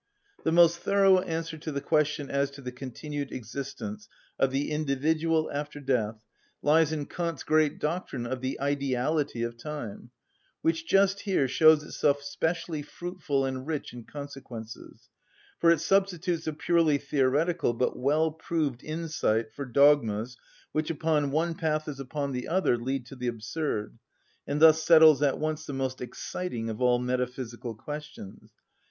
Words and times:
The 0.43 0.51
most 0.51 0.79
thorough 0.79 1.19
answer 1.19 1.59
to 1.59 1.71
the 1.71 1.79
question 1.79 2.27
as 2.31 2.49
to 2.57 2.61
the 2.63 2.71
continued 2.71 3.31
existence 3.31 4.09
of 4.39 4.49
the 4.49 4.71
individual 4.71 5.51
after 5.53 5.79
death 5.79 6.25
lies 6.63 6.91
in 6.91 7.05
Kant's 7.05 7.43
great 7.43 7.77
doctrine 7.77 8.25
of 8.25 8.41
the 8.41 8.59
ideality 8.59 9.43
of 9.43 9.57
time, 9.59 10.09
which 10.63 10.87
just 10.87 11.19
here 11.19 11.47
shows 11.47 11.83
itself 11.83 12.23
specially 12.23 12.81
fruitful 12.81 13.45
and 13.45 13.67
rich 13.67 13.93
in 13.93 14.03
consequences, 14.03 15.09
for 15.59 15.69
it 15.69 15.79
substitutes 15.79 16.47
a 16.47 16.53
purely 16.53 16.97
theoretical 16.97 17.71
but 17.71 17.95
well‐proved 17.95 18.81
insight 18.81 19.53
for 19.53 19.65
dogmas 19.65 20.35
which 20.71 20.89
upon 20.89 21.29
one 21.29 21.53
path 21.53 21.87
as 21.87 21.99
upon 21.99 22.31
the 22.31 22.47
other 22.47 22.75
lead 22.75 23.05
to 23.05 23.15
the 23.15 23.27
absurd, 23.27 23.99
and 24.47 24.59
thus 24.59 24.81
settles 24.81 25.21
at 25.21 25.37
once 25.37 25.67
the 25.67 25.73
most 25.73 26.01
exciting 26.01 26.71
of 26.71 26.81
all 26.81 26.97
metaphysical 26.97 27.75
questions. 27.75 28.49